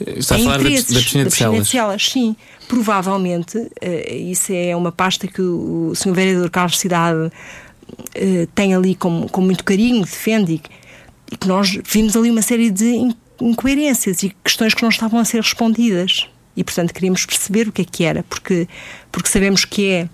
[0.00, 2.10] Está a falar da, piscina, de, da piscina de Celas?
[2.10, 2.36] Sim,
[2.68, 6.12] provavelmente, uh, isso é uma pasta que o, o Sr.
[6.12, 10.62] Vereador Carlos Cidade uh, tem ali com, com muito carinho, defende e
[11.30, 15.24] e que nós vimos ali uma série de incoerências e questões que não estavam a
[15.24, 16.28] ser respondidas.
[16.56, 18.66] E, portanto, queríamos perceber o que é que era, porque,
[19.12, 20.08] porque sabemos que é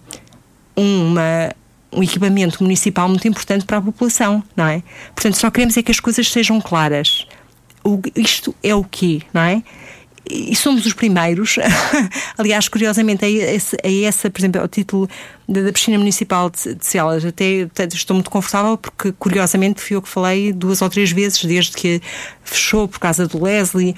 [0.75, 1.55] uma,
[1.93, 4.83] um equipamento municipal muito importante para a população, não é?
[5.15, 7.29] Portanto, só queremos é que as coisas sejam claras.
[7.85, 9.63] O, isto é o quê, não é?
[10.33, 11.57] E somos os primeiros.
[12.39, 15.09] Aliás, curiosamente, é esse, essa, por exemplo, é o título
[15.49, 17.25] da, piscina municipal de, de Celas.
[17.25, 21.45] Até, até, estou muito confortável porque, curiosamente, fui eu que falei duas ou três vezes
[21.45, 22.01] desde que
[22.43, 23.95] fechou por causa do Leslie.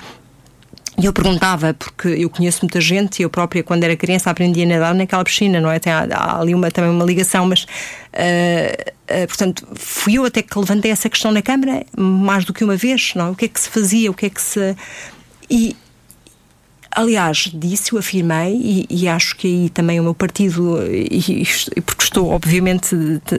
[0.97, 4.63] E eu perguntava, porque eu conheço muita gente, e eu própria, quando era criança, aprendi
[4.63, 5.81] a nadar naquela piscina, não é?
[5.81, 10.41] Tem há, há ali uma, também uma ligação, mas, uh, uh, portanto, fui eu até
[10.41, 13.31] que levantei essa questão na Câmara, mais do que uma vez, não é?
[13.31, 14.77] O que é que se fazia, o que é que se.
[15.51, 15.77] E,
[16.95, 21.81] Aliás, disse, o afirmei, e, e, acho que aí também o meu partido, e, e
[21.81, 22.97] porque estou obviamente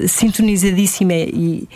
[0.08, 1.68] sintonizadíssima e,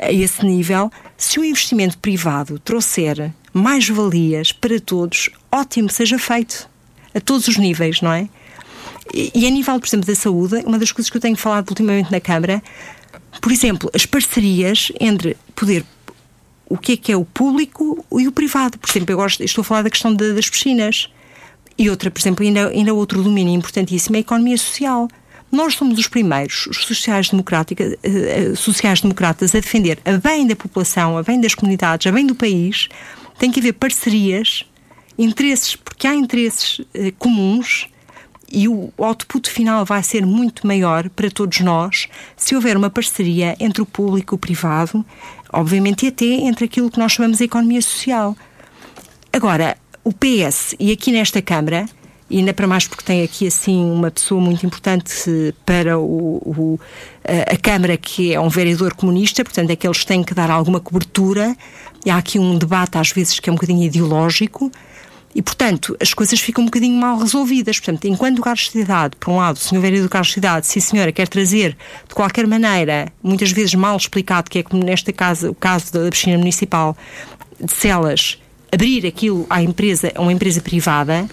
[0.00, 6.68] a esse nível, se o investimento privado trouxer mais valias para todos, ótimo, seja feito.
[7.14, 8.28] A todos os níveis, não é?
[9.14, 11.68] E, e a nível, por exemplo, da saúde, uma das coisas que eu tenho falado
[11.70, 12.60] ultimamente na Câmara,
[13.40, 15.84] por exemplo, as parcerias entre poder
[16.74, 18.76] o que é que é o público e o privado.
[18.78, 21.08] Por exemplo, eu gosto, estou a falar da questão de, das piscinas.
[21.78, 25.08] E outra, por exemplo, ainda, ainda outro domínio importantíssimo é a economia social.
[25.52, 28.52] Nós somos os primeiros, os sociais-democratas, eh,
[29.52, 32.88] eh, a defender a bem da população, a bem das comunidades, a bem do país.
[33.38, 34.64] Tem que haver parcerias,
[35.16, 37.86] interesses, porque há interesses uh, comuns
[38.50, 43.56] e o output final vai ser muito maior para todos nós se houver uma parceria
[43.58, 45.04] entre o público e o privado,
[45.52, 48.36] obviamente, e até entre aquilo que nós chamamos de economia social.
[49.32, 51.86] Agora, o PS, e aqui nesta Câmara,
[52.28, 56.80] e ainda para mais porque tem aqui assim uma pessoa muito importante para o, o,
[57.24, 60.80] a Câmara, que é um vereador comunista, portanto é que eles têm que dar alguma
[60.80, 61.56] cobertura,
[62.04, 64.70] e há aqui um debate às vezes que é um bocadinho ideológico,
[65.34, 67.80] e, portanto, as coisas ficam um bocadinho mal resolvidas.
[67.80, 70.82] Portanto, enquanto o Carlos Cidade, por um lado, o senhor vereador Carlos Cidade, se a
[70.82, 71.76] senhora quer trazer,
[72.08, 76.08] de qualquer maneira, muitas vezes mal explicado, que é como nesta casa, o caso da
[76.08, 76.96] piscina municipal
[77.60, 78.38] de Celas,
[78.72, 81.28] abrir aquilo à empresa, a uma empresa privada,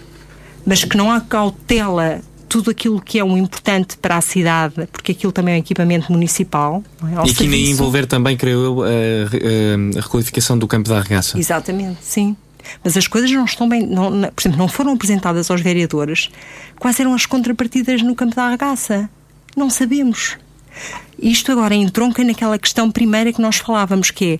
[0.65, 5.13] mas que não há cautela tudo aquilo que é um importante para a cidade, porque
[5.13, 6.83] aquilo também é um equipamento municipal.
[7.03, 7.27] É?
[7.27, 11.39] E aqui nem envolver também, creio eu, a, a requalificação do campo da arregaça.
[11.39, 12.35] Exatamente, sim.
[12.83, 16.29] Mas as coisas não estão bem, não, por exemplo, não foram apresentadas aos vereadores
[16.79, 19.09] quais eram as contrapartidas no campo da arregaça.
[19.55, 20.37] Não sabemos.
[21.21, 24.39] Isto agora entronca naquela questão primeira que nós falávamos, que é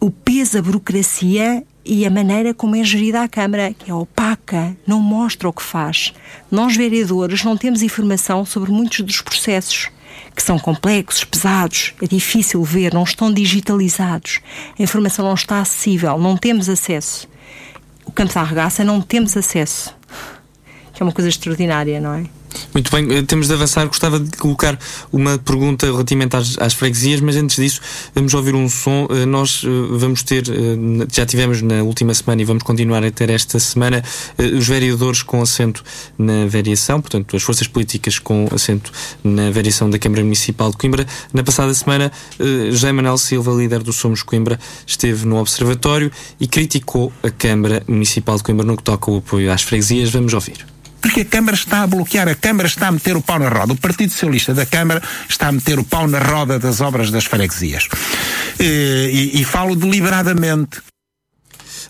[0.00, 4.76] o peso da burocracia e a maneira como é gerida a Câmara, que é opaca,
[4.86, 6.12] não mostra o que faz.
[6.50, 9.90] Nós, vereadores, não temos informação sobre muitos dos processos,
[10.34, 14.40] que são complexos, pesados, é difícil ver, não estão digitalizados,
[14.78, 17.28] a informação não está acessível, não temos acesso.
[18.04, 19.94] O campo da arregaça não temos acesso,
[20.92, 22.24] que é uma coisa extraordinária, não é?
[22.72, 23.86] Muito bem, eh, temos de avançar.
[23.86, 24.78] Gostava de colocar
[25.12, 27.80] uma pergunta relativamente às, às freguesias, mas antes disso,
[28.14, 29.06] vamos ouvir um som.
[29.10, 30.44] Eh, nós eh, vamos ter,
[31.12, 34.02] já tivemos na última semana e vamos continuar a ter esta semana,
[34.38, 35.82] os vereadores com assento
[36.18, 38.90] na variação, portanto, as forças políticas com assento
[39.22, 41.06] na variação da Câmara Municipal de Coimbra.
[41.32, 42.10] Na passada semana,
[42.70, 46.10] José Manuel Silva, líder do Somos Coimbra, esteve no Observatório
[46.40, 50.10] e criticou a Câmara Municipal de Coimbra no que toca ao apoio às freguesias.
[50.10, 50.71] Vamos ouvir
[51.02, 53.72] porque a Câmara está a bloquear, a Câmara está a meter o pau na roda.
[53.72, 57.24] O Partido Socialista da Câmara está a meter o pau na roda das obras das
[57.24, 57.88] freguesias.
[58.58, 60.91] E, eh, e, e falo deliberadamente.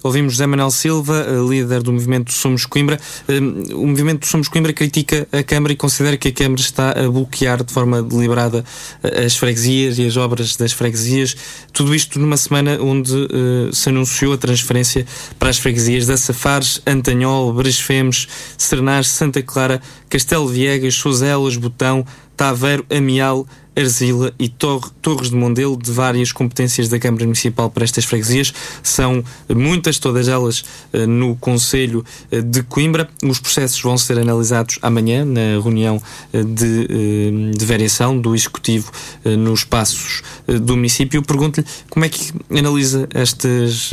[0.02, 2.98] Ouvimos José Manuel Silva, eh, líder do movimento Somos Coimbra.
[3.28, 3.38] Eh,
[3.72, 7.62] o movimento Somos Coimbra critica a Câmara e considera que a Câmara está a bloquear
[7.62, 8.64] de forma deliberada
[9.02, 11.36] eh, as freguesias e as obras das freguesias.
[11.72, 15.06] Tudo isto numa semana onde uh, se anunciou a transferência
[15.38, 22.04] para as freguesias de Safares, Antanhol, Bresfemes, Sernás, Santa Clara, Castelo Viegas, Sozelas, Botão,
[22.36, 28.04] Taveiro, Amial, Arzila e Torres de Mondelo, de várias competências da Câmara Municipal para estas
[28.04, 28.52] freguesias.
[28.82, 33.08] São muitas, todas elas eh, no Conselho eh, de Coimbra.
[33.24, 38.90] Os processos vão ser analisados amanhã, na reunião eh, de, de variação do Executivo
[39.24, 41.22] nos passos do município.
[41.22, 43.90] Pergunto-lhe como é que analisa estas,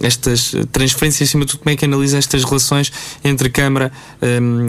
[0.00, 2.92] estas transferências, acima de tudo, como é que analisa estas relações
[3.24, 3.90] entre Câmara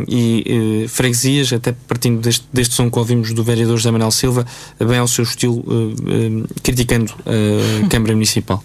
[0.08, 4.39] e freguesias, até partindo deste, deste som que ouvimos do vereador José Manuel Silva
[4.80, 8.64] bem ao seu estilo, uh, criticando a Câmara Municipal.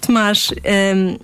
[0.00, 1.16] Tomás, um, ehm,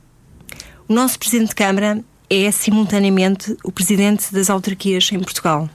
[0.89, 5.69] o nosso Presidente de Câmara é simultaneamente o Presidente das autarquias em Portugal.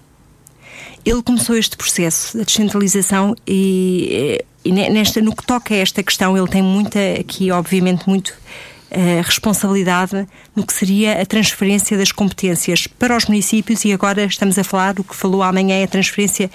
[1.04, 6.38] Ele começou este processo da descentralização e, e nesta, no que toca a esta questão,
[6.38, 12.86] ele tem muita, aqui obviamente, muito uh, responsabilidade no que seria a transferência das competências
[12.86, 16.52] para os municípios e agora estamos a falar, o que falou amanhã é a transferência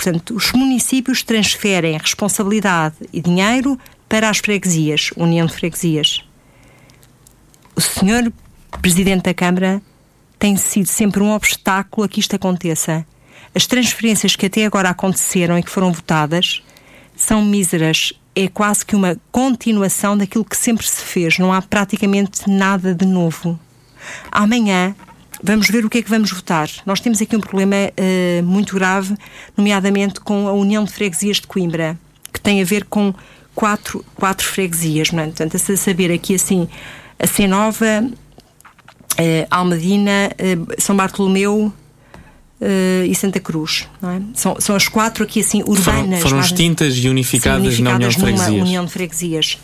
[0.00, 6.24] Portanto, os municípios transferem responsabilidade e dinheiro para as freguesias, União de Freguesias.
[7.76, 8.32] O senhor
[8.80, 9.82] Presidente da Câmara
[10.38, 13.06] tem sido sempre um obstáculo a que isto aconteça.
[13.54, 16.62] As transferências que até agora aconteceram e que foram votadas
[17.14, 18.14] são míseras.
[18.34, 21.38] É quase que uma continuação daquilo que sempre se fez.
[21.38, 23.60] Não há praticamente nada de novo.
[24.32, 24.96] Amanhã
[25.42, 26.68] Vamos ver o que é que vamos votar.
[26.84, 29.14] Nós temos aqui um problema uh, muito grave,
[29.56, 31.98] nomeadamente com a União de Freguesias de Coimbra,
[32.32, 33.14] que tem a ver com
[33.54, 35.26] quatro, quatro freguesias, não é?
[35.26, 36.68] Portanto, a saber aqui assim,
[37.18, 41.72] a Senova, uh, Almedina, uh, São Bartolomeu,
[42.62, 43.88] Uh, e Santa Cruz.
[44.02, 44.20] É?
[44.34, 46.20] São, são as quatro aqui assim urbanas.
[46.20, 48.62] Foram, foram extintas e unificadas, unificadas na União de Freguesias.
[48.68, 49.58] União de Freguesias.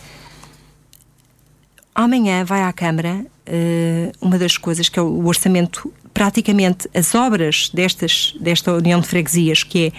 [1.97, 7.71] Amanhã vai à Câmara uh, uma das coisas que é o orçamento, praticamente as obras
[7.73, 9.91] destas, desta União de Freguesias, que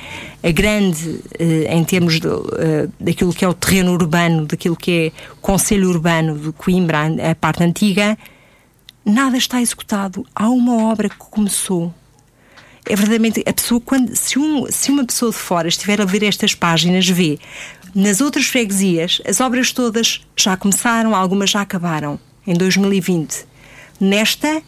[0.44, 2.48] é a grande uh, em termos de, uh,
[3.00, 7.00] daquilo que é o terreno urbano, daquilo que é o Conselho Urbano de Coimbra,
[7.32, 8.16] a parte antiga,
[9.04, 10.24] nada está executado.
[10.36, 11.92] Há uma obra que começou
[12.90, 16.24] é verdadeiramente a pessoa quando se, um, se uma pessoa de fora estiver a ver
[16.24, 17.38] estas páginas vê
[17.98, 23.44] nas outras freguesias, as obras todas já começaram, algumas já acabaram em 2020.
[24.00, 24.62] Nesta,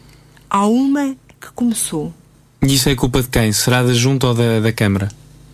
[0.50, 2.12] há uma que começou.
[2.60, 3.52] E isso é culpa de quem?
[3.52, 5.08] Será da Junta ou da, da Câmara?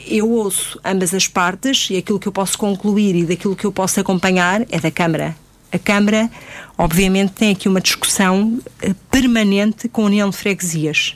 [0.06, 3.72] Eu ouço ambas as partes e aquilo que eu posso concluir e daquilo que eu
[3.72, 5.36] posso acompanhar é da Câmara.
[5.70, 6.30] A Câmara,
[6.78, 11.14] obviamente, tem aqui uma discussão eh, permanente com a União de Freguesias.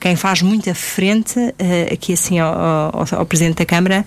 [0.00, 4.06] Quem faz muita frente, eh, aqui assim, ao, ao, ao Presidente da Câmara,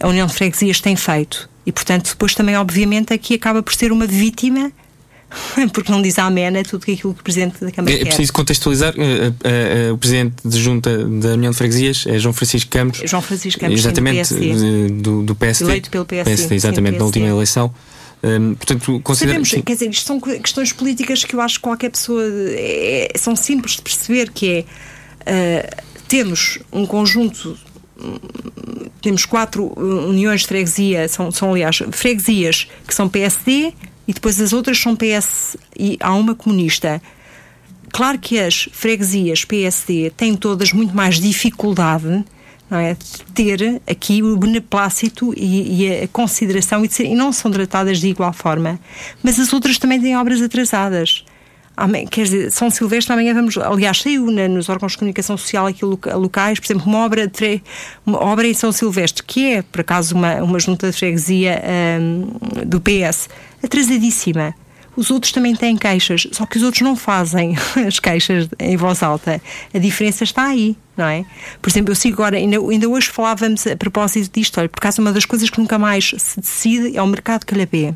[0.00, 1.48] a União de Freguesias tem feito.
[1.64, 4.72] E, portanto, depois também, obviamente, aqui acaba por ser uma vítima
[5.72, 8.02] porque não diz amém a tudo aquilo que o Presidente da Câmara é, quer.
[8.02, 8.94] É preciso contextualizar.
[8.94, 13.02] Uh, uh, uh, o Presidente de Junta da União de Freguesias é João Francisco Campos.
[13.04, 15.70] João Francisco Campos, exatamente, do, do, do PSD.
[15.70, 16.30] Eleito pelo PSD.
[16.30, 17.74] PSD exatamente, sim, na última eleição.
[18.22, 19.44] Um, portanto, considera...
[19.44, 23.36] Sabemos, quer dizer, isto são questões políticas que eu acho que qualquer pessoa é, são
[23.36, 24.64] simples de perceber que
[25.26, 25.76] é
[26.08, 27.58] temos um conjunto
[29.00, 33.72] temos quatro uniões de freguesia, são, são aliás freguesias que são PSD
[34.06, 37.00] e depois as outras são PS e há uma comunista.
[37.92, 42.24] Claro que as freguesias PSD têm todas muito mais dificuldade
[42.68, 47.30] não é, de ter aqui o beneplácito e, e a consideração e, ser, e não
[47.30, 48.80] são tratadas de igual forma.
[49.22, 51.24] Mas as outras também têm obras atrasadas
[52.10, 55.84] quer dizer, São Silvestre amanhã vamos, aliás, saiu na, nos órgãos de comunicação social aqui
[55.84, 57.62] locais, por exemplo, uma obra, de,
[58.04, 61.62] uma obra em São Silvestre, que é, por acaso, uma, uma junta de freguesia
[62.00, 63.28] um, do PS,
[63.62, 64.54] atrasadíssima.
[64.96, 67.54] Os outros também têm queixas, só que os outros não fazem
[67.86, 69.42] as queixas em voz alta.
[69.74, 71.26] A diferença está aí, não é?
[71.60, 75.02] Por exemplo, eu sigo agora, ainda, ainda hoje falávamos a propósito disto, olha, por causa
[75.02, 77.94] uma das coisas que nunca mais se decide é o mercado calhabé.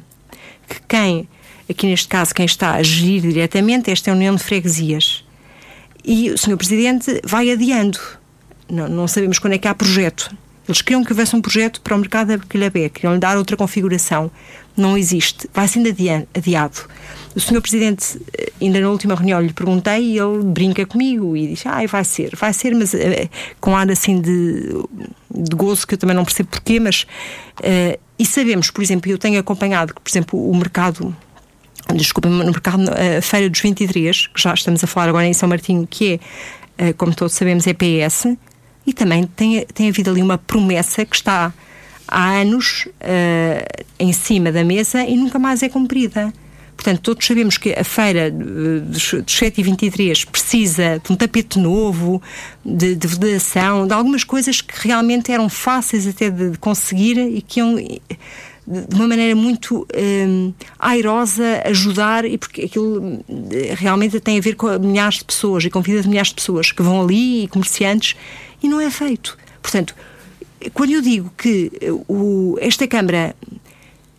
[0.69, 1.29] Que quem,
[1.70, 5.24] aqui neste caso, quem está a gerir diretamente, esta é a União de Freguesias.
[6.04, 6.56] E o Sr.
[6.56, 7.98] Presidente vai adiando.
[8.68, 10.35] Não, não sabemos quando é que há projeto.
[10.66, 13.56] Eles queriam que houvesse um projeto para o mercado da Bacalhabé, queriam lhe dar outra
[13.56, 14.30] configuração.
[14.76, 15.48] Não existe.
[15.52, 16.78] Vai sendo adiado.
[17.35, 17.61] O Sr.
[17.61, 21.85] Presidente, eh, ainda na última reunião, lhe perguntei e ele brinca comigo e diz: Ah,
[21.87, 22.98] vai ser, vai ser, mas uh,
[23.61, 24.68] com ar assim de,
[25.30, 27.02] de gozo, que eu também não percebo porquê, mas.
[27.59, 31.16] Uh, e sabemos, por exemplo, eu tenho acompanhado que, por exemplo, o mercado
[31.94, 35.48] desculpem, no mercado, a Feira dos 23, que já estamos a falar agora em São
[35.48, 36.20] Martinho, que
[36.79, 38.37] é, como todos sabemos, é PS,
[38.87, 41.53] e também tem, tem havido ali uma promessa que está
[42.09, 46.33] há anos uh, em cima da mesa e nunca mais é cumprida.
[46.74, 51.59] Portanto, todos sabemos que a feira dos, dos 7 e 23 precisa de um tapete
[51.59, 52.22] novo,
[52.64, 57.42] de, de vedação, de algumas coisas que realmente eram fáceis até de, de conseguir e
[57.42, 57.76] que iam
[58.66, 63.25] de uma maneira muito um, airosa ajudar e porque aquilo
[63.77, 66.37] realmente tem a ver com milhares de pessoas e com a vida de milhares de
[66.37, 68.16] pessoas que vão ali e comerciantes
[68.62, 69.37] e não é feito.
[69.61, 69.94] Portanto,
[70.75, 71.73] quando eu digo que
[72.07, 73.35] o, esta Câmara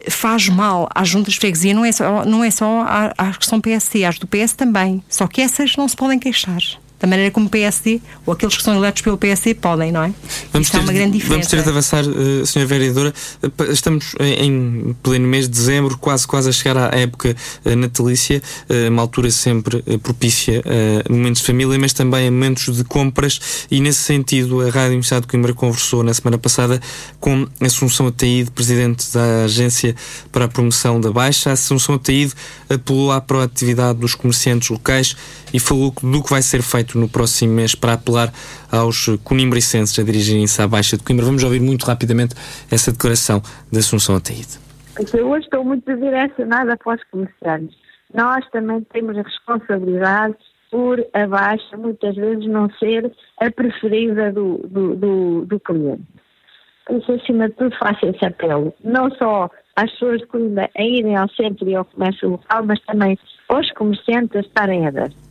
[0.09, 2.85] faz mal às juntas de freguesia, não é só, não é só
[3.17, 5.03] às que são PSD, às do PS também.
[5.07, 6.61] Só que essas não se podem queixar
[7.01, 10.13] da maneira como o PSD ou aqueles que são eleitos pelo PSD podem, não é?
[10.53, 11.33] Vamos ter, uma grande diferença.
[11.33, 12.65] Vamos ter de avançar, uh, Sra.
[12.65, 13.13] Vereadora.
[13.41, 17.35] Uh, estamos em pleno mês de dezembro, quase, quase a chegar à época
[17.65, 20.61] uh, natalícia, uh, uma altura sempre propícia
[21.05, 24.89] a momentos de família, mas também a momentos de compras e nesse sentido a Rádio
[24.89, 26.79] Universidade de Coimbra conversou na semana passada
[27.19, 29.95] com Assunção Ataíde, Presidente da Agência
[30.31, 31.49] para a Promoção da Baixa.
[31.49, 32.33] A Assunção Ataíde
[32.69, 35.15] apelou à proatividade dos comerciantes locais
[35.53, 38.31] e falou do que vai ser feito no próximo mês para apelar
[38.71, 41.25] aos conimbricenses a dirigirem-se à Baixa de Coimbra.
[41.25, 42.35] Vamos ouvir muito rapidamente
[42.71, 44.59] essa declaração de Assunção Ataíde.
[45.13, 47.77] Eu hoje estou muito direcionada para os comerciantes.
[48.13, 50.35] Nós também temos a responsabilidade
[50.69, 56.03] por a Baixa muitas vezes não ser a preferida do, do, do, do cliente.
[56.89, 58.73] Isso, acima de tudo, faço esse apelo.
[58.83, 62.79] Não só às pessoas de Coimbra a irem ao centro e ao comércio local, mas
[62.81, 63.17] também
[63.49, 65.30] aos comerciantes a estarem abertos.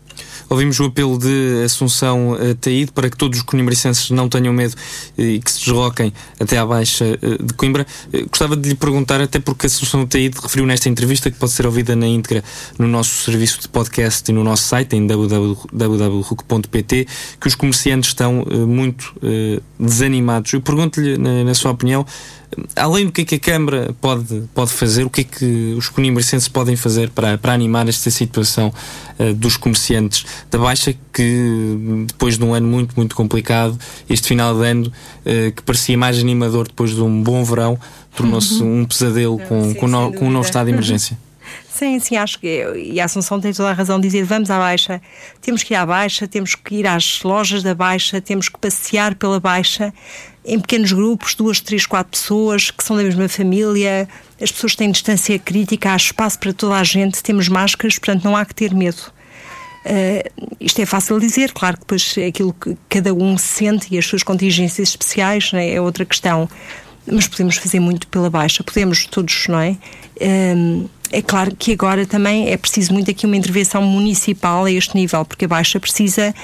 [0.51, 4.75] Ouvimos o apelo de Assunção uh, Taíde para que todos os conimbricenses não tenham medo
[5.17, 7.87] e que se desloquem até à Baixa uh, de Coimbra.
[8.29, 11.95] Gostava de lhe perguntar, até porque Assunção Taíde referiu nesta entrevista, que pode ser ouvida
[11.95, 12.43] na íntegra
[12.77, 15.69] no nosso serviço de podcast e no nosso site, em www.ruc.pt,
[17.41, 19.15] que os comerciantes estão muito
[19.79, 20.53] desanimados.
[20.53, 22.05] Eu pergunto-lhe, na sua opinião,
[22.75, 25.89] além do que é que a Câmara pode, pode fazer, o que é que os
[25.89, 28.73] conimbricenses podem fazer para, para animar esta situação
[29.19, 34.59] uh, dos comerciantes da Baixa, que depois de um ano muito, muito complicado, este final
[34.59, 37.79] de ano, uh, que parecia mais animador depois de um bom verão,
[38.17, 38.81] tornou-se uhum.
[38.81, 41.17] um pesadelo com, sim, com, no, com um novo estado de emergência.
[41.73, 44.59] Sim, sim, acho que e a Assunção tem toda a razão de dizer vamos à
[44.59, 45.01] Baixa,
[45.41, 49.15] temos que ir à Baixa, temos que ir às lojas da Baixa, temos que passear
[49.15, 49.93] pela Baixa
[50.45, 54.09] em pequenos grupos, duas, três, quatro pessoas que são da mesma família,
[54.41, 58.37] as pessoas têm distância crítica, há espaço para toda a gente, temos máscaras, portanto não
[58.37, 59.13] há que ter medo.
[59.85, 63.99] Uh, isto é fácil dizer, claro que depois é aquilo que cada um sente e
[63.99, 66.49] as suas contingências especiais né, é outra questão,
[67.07, 69.77] mas podemos fazer muito pela Baixa, podemos todos, não é?
[70.21, 74.95] Uh, é claro que agora também é preciso muito aqui uma intervenção municipal a este
[74.95, 76.35] nível, porque a Baixa precisa.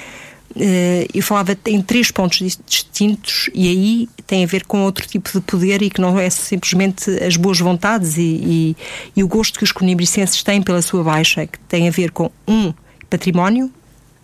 [0.57, 5.31] Uh, eu falava em três pontos distintos e aí tem a ver com outro tipo
[5.31, 8.77] de poder e que não é simplesmente as boas vontades e, e,
[9.15, 12.31] e o gosto que os conibricenses têm pela sua baixa, que tem a ver com
[12.49, 12.73] um,
[13.11, 13.71] património,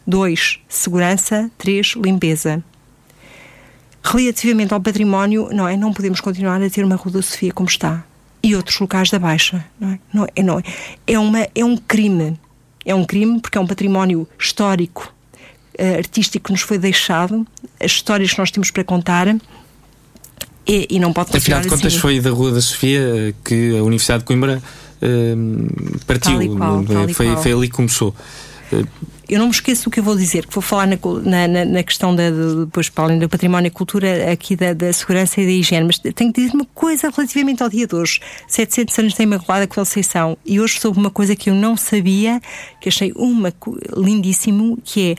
[0.06, 2.64] dois, segurança, três, limpeza.
[4.02, 5.76] Relativamente ao património, não é?
[5.76, 8.04] Não podemos continuar a ter uma Rua da Sofia como está
[8.42, 9.64] e outros locais da Baixa.
[9.78, 9.98] Não é?
[10.12, 10.62] Não é, não é.
[11.06, 12.38] é, uma, é um crime.
[12.84, 15.14] É um crime porque é um património histórico,
[15.98, 17.46] artístico que nos foi deixado,
[17.80, 19.28] as histórias que nós temos para contar.
[20.66, 21.98] E, e não pode Afinal de contas, assim.
[21.98, 24.62] foi da Rua da Sofia eh, que a Universidade de Coimbra
[25.02, 26.56] uh, partiu.
[26.56, 28.14] Qual, foi, foi ali que começou.
[28.72, 28.86] Uh,
[29.32, 31.82] eu não me esqueço do que eu vou dizer, que vou falar na, na, na
[31.82, 35.46] questão da, de, depois, para além do património e cultura, aqui da, da, segurança e
[35.46, 38.20] da higiene, mas tenho que dizer uma coisa relativamente ao dia de hoje.
[38.46, 40.36] 700 anos da Imaculada Conceição.
[40.44, 42.42] E hoje soube uma coisa que eu não sabia,
[42.78, 43.52] que achei uma
[43.96, 45.14] lindíssimo, que é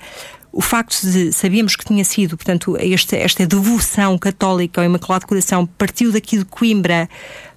[0.54, 5.66] o facto de sabíamos que tinha sido, portanto, esta, esta devoção católica ao Imaculado Coração
[5.66, 7.10] partiu daqui de Coimbra,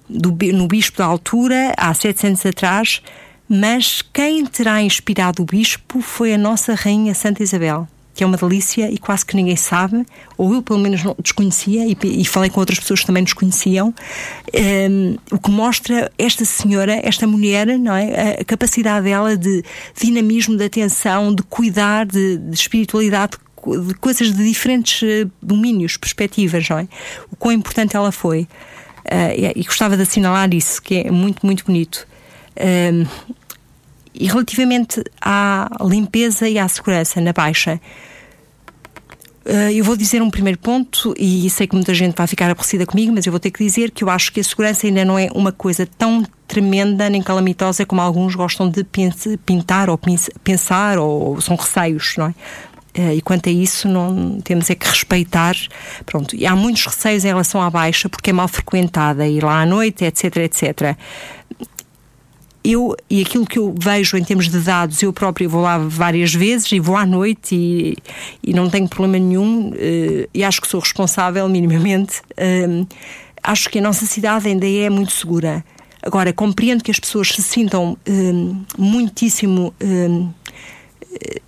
[0.09, 3.01] do, no Bispo da Altura, há 700 anos atrás,
[3.47, 8.35] Mas quem terá inspirado o bispo foi a nossa Rainha Santa Isabel que é uma
[8.35, 10.03] delícia e quase que ninguém sabe,
[10.35, 13.89] ou eu pelo menos não desconhecia, e, e falei com outras pessoas que também desconheciam,
[13.89, 13.93] um,
[14.51, 18.39] ehm, o que mostra esta senhora, esta mulher, não é?
[18.41, 19.63] A, capacidade dela de
[19.95, 23.37] dinamismo, de atenção, de cuidar, de, de espiritualidade,
[23.85, 26.87] de coisas de diferentes eh, domínios, perspectivas, não é?
[27.31, 28.47] O quão importante ela foi.
[29.05, 32.07] Uh, e, e, gostava de assinalar isso, que é muito, muito bonito.
[32.57, 33.07] Um, ehm,
[34.19, 37.79] e relativamente à limpeza e à segurança na Baixa,
[39.73, 43.13] eu vou dizer um primeiro ponto, e sei que muita gente vai ficar aborrecida comigo,
[43.13, 45.29] mas eu vou ter que dizer que eu acho que a segurança ainda não é
[45.33, 48.83] uma coisa tão tremenda nem calamitosa como alguns gostam de
[49.45, 49.99] pintar ou
[50.43, 52.33] pensar, ou são receios, não é?
[52.93, 55.55] Eh, e quanto a isso, não temos é que respeitar.
[56.05, 59.61] Pronto, e há muitos receios em relação à Baixa, porque é mal frequentada, ir lá
[59.61, 60.97] à noite, etc, etc
[62.71, 66.33] eu, e aquilo que eu vejo em termos de dados, eu próprio vou lá várias
[66.33, 67.97] vezes e vou à noite e,
[68.43, 72.21] e não tenho problema nenhum uh, e acho que sou responsável minimamente.
[73.43, 75.63] Acho que a nossa cidade ainda é muito segura.
[76.01, 77.97] Agora, compreendo que as pessoas se sintam
[78.77, 79.73] muitíssimo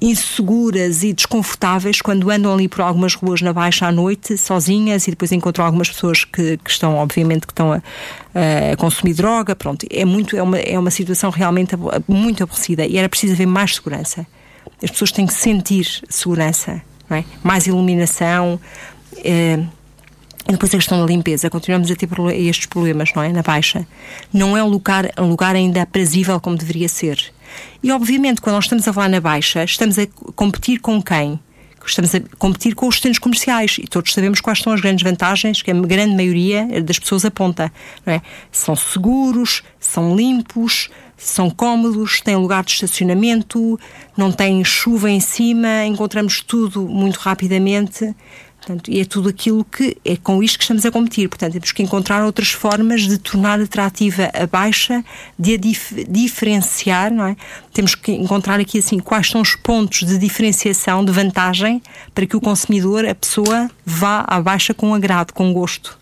[0.01, 5.11] inseguras e desconfortáveis quando andam ali por algumas ruas na Baixa à noite, sozinhas, e
[5.11, 7.81] depois encontram algumas pessoas que, que estão, obviamente, que estão a,
[8.73, 9.55] a, consumir droga.
[9.55, 11.75] Pronto, é, muito, é, uma, é uma situação realmente
[12.07, 14.25] muito aborrecida e era preciso haver mais segurança.
[14.81, 17.23] As pessoas têm que sentir segurança, é?
[17.43, 18.59] mais iluminação.
[19.17, 19.59] É,
[20.47, 23.31] e depois a questão da limpeza, continuamos a ter estes problemas, não é?
[23.31, 23.85] Na Baixa.
[24.33, 27.31] Não é um lugar, um lugar ainda aprazível como deveria ser.
[27.81, 31.39] E obviamente, quando nós estamos a falar na Baixa, estamos a competir com quem?
[31.85, 35.61] Estamos a competir com os centros comerciais e todos sabemos quais são as grandes vantagens
[35.61, 37.71] que a grande maioria das pessoas aponta.
[38.05, 38.21] É?
[38.51, 43.79] São seguros, são limpos, são cómodos, têm lugar de estacionamento,
[44.15, 48.15] não têm chuva em cima, encontramos tudo muito rapidamente.
[48.59, 51.29] Portanto, e é tudo aquilo que é com isto que estamos a competir.
[51.29, 55.03] Portanto, temos que encontrar outras formas de tornar atrativa a baixa,
[55.37, 57.35] de a dif diferenciar, não é?
[57.73, 61.81] Temos que encontrar aqui assim quais são os pontos de diferenciação, de vantagem,
[62.13, 65.97] para que o consumidor, a pessoa, vá à baixa com agrado, com gosto.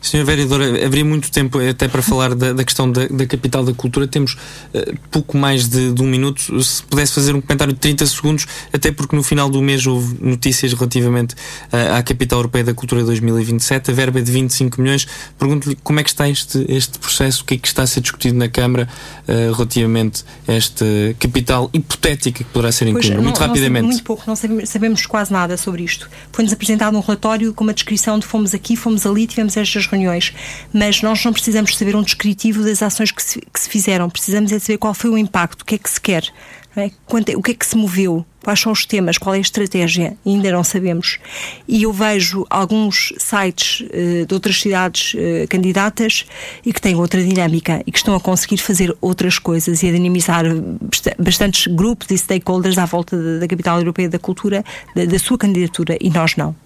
[0.00, 3.72] Senhor Vereador, haveria muito tempo até para falar da, da questão da, da, capital da
[3.72, 4.06] cultura.
[4.06, 6.62] Temos uh, pouco mais de, de, um minuto.
[6.62, 10.16] Se pudesse fazer um comentário de 30 segundos, até porque no final do mês houve
[10.20, 15.06] notícias relativamente uh, à capital europeia da cultura 2027, a verba é de 25 milhões.
[15.38, 18.00] Pergunto-lhe como é que está este, este processo, o que é que está a ser
[18.00, 18.88] discutido na Câmara
[19.26, 20.84] uh, relativamente a esta
[21.18, 23.20] capital hipotética que poderá ser incluída.
[23.20, 23.82] Muito não, rapidamente.
[23.82, 26.08] Não muito pouco, não sabemos, sabemos quase nada sobre isto.
[26.32, 30.32] Foi-nos apresentado um relatório com uma descrição de fomos aqui, fomos ali, tivemos estas reuniões,
[30.72, 34.52] mas nós não precisamos saber um descritivo das ações que se, que se fizeram, precisamos
[34.52, 36.24] é saber qual foi o impacto, o que é que se quer,
[36.76, 36.90] é?
[37.36, 40.50] o que é que se moveu, quais são os temas, qual é a estratégia, ainda
[40.50, 41.18] não sabemos.
[41.68, 46.26] E eu vejo alguns sites uh, de outras cidades uh, candidatas
[46.64, 49.92] e que têm outra dinâmica e que estão a conseguir fazer outras coisas e a
[49.92, 50.44] dinamizar
[51.18, 54.64] bastantes grupos e stakeholders à volta da, da capital europeia da cultura,
[54.94, 56.63] da, da sua candidatura, e nós não.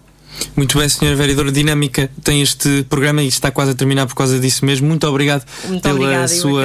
[0.57, 4.39] Muito bem, senhora vereadora Dinâmica, tem este programa e está quase a terminar por causa
[4.39, 4.89] disso mesmo.
[4.89, 6.65] Muito obrigado Muito pela obrigado, sua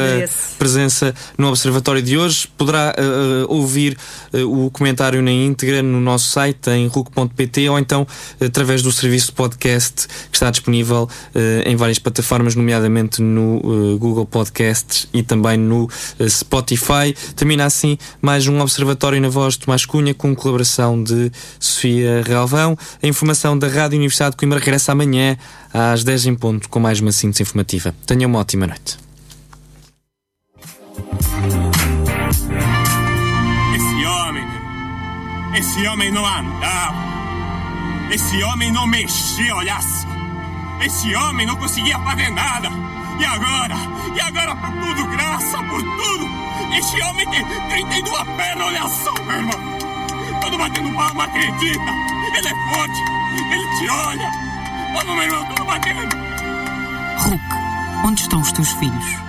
[0.57, 2.47] presença no Observatório de hoje.
[2.57, 3.97] Poderá uh, ouvir
[4.33, 8.07] uh, o comentário na íntegra no nosso site em RUC.pt ou então
[8.39, 14.25] através do serviço de podcast que está disponível uh, em várias plataformas, nomeadamente no Google
[14.25, 15.89] Podcasts e também no
[16.27, 17.13] Spotify.
[17.35, 22.77] Termina assim mais um Observatório na voz de Tomás Cunha com colaboração de Sofia Realvão.
[23.01, 25.37] A informação da Rádio Universidade de Coimbra regressa amanhã
[25.73, 27.93] às 10 em ponto com mais uma síntese informativa.
[28.05, 28.97] Tenha uma ótima noite.
[33.75, 34.47] Esse homem,
[35.55, 36.95] esse homem não andava,
[38.11, 40.05] esse homem não mexia, olhasse.
[40.85, 42.69] Esse homem não conseguia fazer nada.
[43.19, 43.75] E agora?
[44.15, 46.25] E agora por tudo, graça por tudo.
[46.77, 50.39] Esse homem tem 32 pernas, olha só, meu irmão.
[50.41, 52.12] Todo batendo palma, acredita.
[52.35, 52.99] Ele é forte.
[53.51, 54.31] Ele te olha!
[54.93, 56.15] Vamos, meu irmão, batendo!
[57.17, 57.43] Hulk,
[58.05, 59.17] onde estão os teus filhos?